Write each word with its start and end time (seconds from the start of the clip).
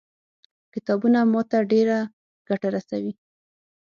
کتابونه 0.73 1.19
ما 1.31 1.41
ته 1.49 1.57
ډېره 1.71 1.97
ګټه 2.49 2.67
رسوي. 2.75 3.13